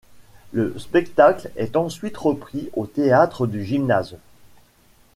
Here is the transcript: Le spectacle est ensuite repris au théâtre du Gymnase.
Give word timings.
Le 0.51 0.73
spectacle 0.79 1.51
est 1.57 1.75
ensuite 1.75 2.17
repris 2.17 2.71
au 2.73 2.87
théâtre 2.87 3.45
du 3.45 3.63
Gymnase. 3.63 4.17